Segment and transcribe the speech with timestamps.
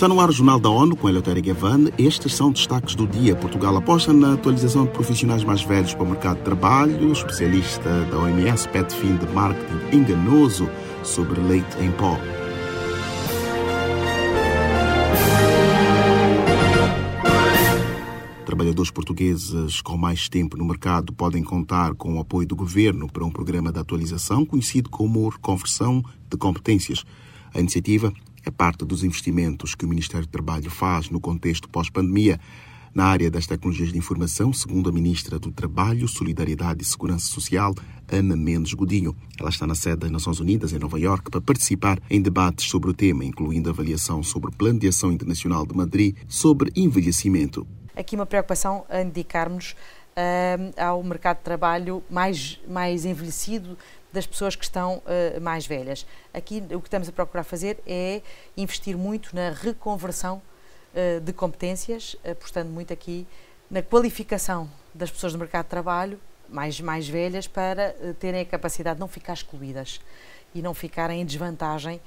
[0.00, 1.90] Está no ar o Jornal da ONU com Eleutério Gavan.
[1.98, 3.36] Estes são destaques do dia.
[3.36, 7.10] Portugal aposta na atualização de profissionais mais velhos para o mercado de trabalho.
[7.10, 10.70] O especialista da OMS pede fim de marketing enganoso
[11.04, 12.18] sobre leite em pó.
[18.46, 23.22] Trabalhadores portugueses com mais tempo no mercado podem contar com o apoio do governo para
[23.22, 27.04] um programa de atualização conhecido como reconversão de competências.
[27.52, 28.12] A iniciativa
[28.44, 32.40] é parte dos investimentos que o Ministério do Trabalho faz no contexto pós-pandemia
[32.94, 37.74] na área das tecnologias de informação, segundo a Ministra do Trabalho, Solidariedade e Segurança Social,
[38.10, 39.14] Ana Mendes Godinho.
[39.38, 42.90] Ela está na sede das Nações Unidas, em Nova Iorque, para participar em debates sobre
[42.90, 47.66] o tema, incluindo avaliação sobre o Plano de Ação Internacional de Madrid sobre envelhecimento.
[47.94, 49.76] Aqui uma preocupação a dedicarmos
[50.16, 53.76] uh, ao mercado de trabalho mais, mais envelhecido,
[54.12, 56.06] das pessoas que estão uh, mais velhas.
[56.34, 58.22] Aqui o que estamos a procurar fazer é
[58.56, 60.42] investir muito na reconversão
[60.94, 63.26] uh, de competências, apostando muito aqui
[63.70, 68.44] na qualificação das pessoas do mercado de trabalho mais, mais velhas para uh, terem a
[68.44, 70.00] capacidade de não ficar excluídas
[70.54, 72.00] e não ficarem em desvantagem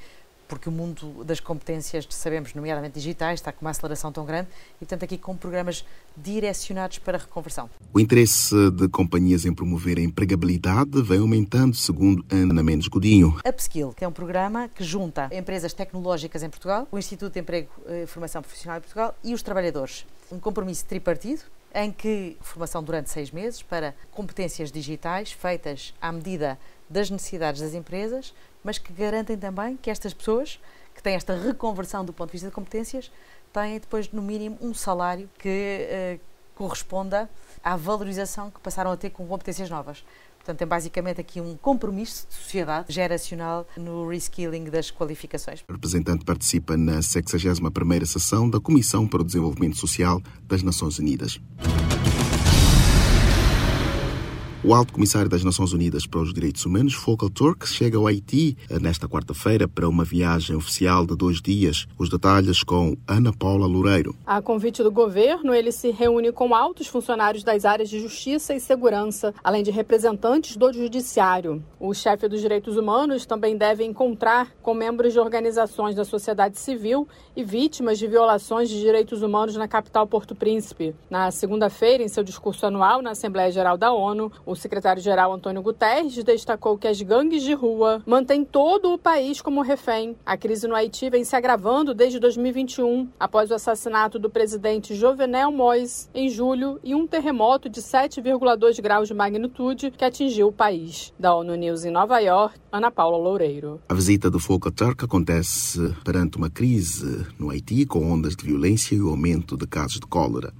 [0.48, 4.80] porque o mundo das competências, sabemos, nomeadamente digitais, está com uma aceleração tão grande e,
[4.80, 5.86] portanto, aqui com programas
[6.16, 7.70] direcionados para a reconversão.
[7.94, 13.38] O interesse de companhias em promover a empregabilidade vem aumentando, segundo Ana Mendes Godinho.
[13.48, 17.70] Upskill, que é um programa que junta empresas tecnológicas em Portugal, o Instituto de Emprego
[17.88, 20.06] e Formação Profissional em Portugal e os trabalhadores.
[20.32, 21.42] Um compromisso tripartido
[21.74, 27.74] em que formação durante seis meses para competências digitais feitas à medida das necessidades das
[27.74, 28.34] empresas,
[28.64, 30.60] mas que garantem também que estas pessoas,
[30.96, 33.12] que têm esta reconversão do ponto de vista de competências,
[33.52, 36.20] têm depois, no mínimo, um salário que eh,
[36.56, 37.30] corresponda
[37.64, 40.04] à valorização que passaram a ter com competências novas.
[40.38, 45.64] Portanto, é basicamente aqui um compromisso de sociedade geracional no reskilling das qualificações.
[45.70, 51.40] O representante participa na 61ª sessão da Comissão para o Desenvolvimento Social das Nações Unidas.
[54.66, 58.58] O Alto Comissário das Nações Unidas para os Direitos Humanos, Focal Turk, chega ao Haiti
[58.70, 61.86] eh, nesta quarta-feira para uma viagem oficial de dois dias.
[61.98, 64.16] Os detalhes com Ana Paula Loureiro.
[64.26, 68.60] A convite do governo, ele se reúne com altos funcionários das áreas de justiça e
[68.62, 71.62] segurança, além de representantes do judiciário.
[71.78, 77.06] O chefe dos direitos humanos também deve encontrar com membros de organizações da sociedade civil
[77.36, 80.96] e vítimas de violações de direitos humanos na capital Porto Príncipe.
[81.10, 86.24] Na segunda-feira, em seu discurso anual na Assembleia Geral da ONU, o secretário-geral Antônio Guterres
[86.24, 90.16] destacou que as gangues de rua mantêm todo o país como refém.
[90.26, 95.52] A crise no Haiti vem se agravando desde 2021, após o assassinato do presidente Jovenel
[95.52, 101.14] Moïse em julho e um terremoto de 7,2 graus de magnitude que atingiu o país.
[101.20, 103.82] Da ONU News em Nova York, Ana Paula Loureiro.
[103.90, 108.96] A visita do Fogo Turk acontece perante uma crise no Haiti com ondas de violência
[108.96, 110.54] e o aumento de casos de cólera.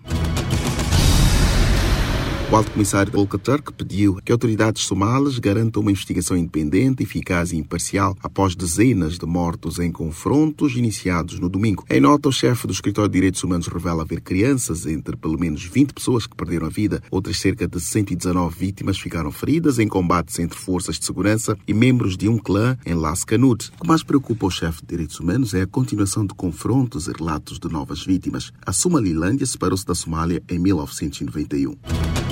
[2.52, 7.58] O alto comissário Volker Turk pediu que autoridades somalas garantam uma investigação independente, eficaz e
[7.58, 11.84] imparcial após dezenas de mortos em confrontos iniciados no domingo.
[11.90, 15.64] Em nota, o chefe do Escritório de Direitos Humanos revela haver crianças entre pelo menos
[15.64, 17.02] 20 pessoas que perderam a vida.
[17.10, 22.16] Outras cerca de 119 vítimas ficaram feridas em combates entre forças de segurança e membros
[22.16, 23.72] de um clã em Las Canud.
[23.78, 27.12] O que mais preocupa o chefe de Direitos Humanos é a continuação de confrontos e
[27.12, 28.52] relatos de novas vítimas.
[28.64, 32.23] A Somalilândia separou-se da Somália em 1991.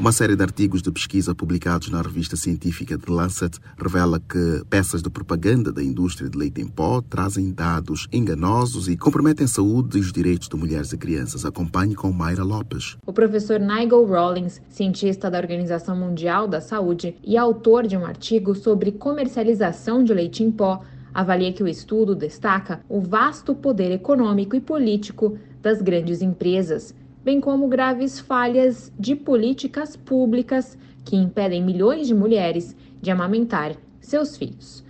[0.00, 5.02] Uma série de artigos de pesquisa publicados na revista científica The Lancet revela que peças
[5.02, 9.98] de propaganda da indústria de leite em pó trazem dados enganosos e comprometem a saúde
[9.98, 11.44] e os direitos de mulheres e crianças.
[11.44, 12.96] Acompanhe com Mayra Lopes.
[13.04, 18.54] O professor Nigel Rawlings, cientista da Organização Mundial da Saúde e autor de um artigo
[18.54, 20.82] sobre comercialização de leite em pó,
[21.12, 26.94] avalia que o estudo destaca o vasto poder econômico e político das grandes empresas
[27.24, 34.36] bem como graves falhas de políticas públicas que impedem milhões de mulheres de amamentar seus
[34.36, 34.84] filhos.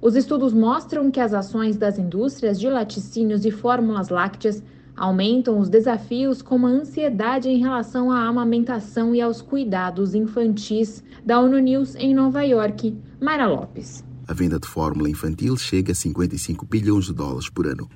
[0.00, 4.62] Os estudos mostram que as ações das indústrias de laticínios e fórmulas lácteas
[4.96, 11.02] aumentam os desafios como a ansiedade em relação à amamentação e aos cuidados infantis.
[11.24, 14.04] Da ONU News em Nova York, Mara Lopes.
[14.26, 17.88] A venda de fórmula infantil chega a 55 bilhões de dólares por ano.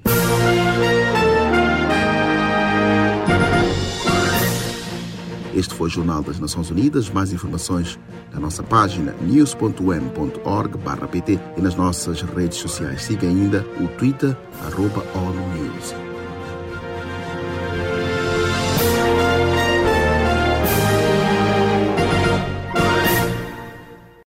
[5.62, 7.09] Este foi o Jornal das Nações Unidas.
[7.09, 7.97] Mais informações
[8.32, 13.05] na nossa página news.un.org/pt e nas nossas redes sociais.
[13.05, 14.37] Siga ainda o Twitter,
[14.67, 15.05] arroba.